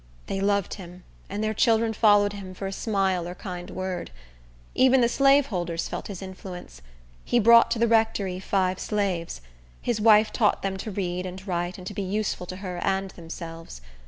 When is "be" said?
11.93-12.01